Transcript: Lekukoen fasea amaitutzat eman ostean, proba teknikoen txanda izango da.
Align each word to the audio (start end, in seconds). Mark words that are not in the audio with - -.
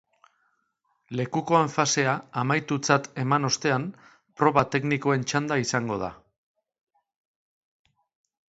Lekukoen 1.17 1.67
fasea 1.73 2.15
amaitutzat 2.43 3.09
eman 3.25 3.45
ostean, 3.51 3.87
proba 4.41 4.65
teknikoen 4.77 5.29
txanda 5.33 5.59
izango 5.67 6.01
da. 6.05 6.13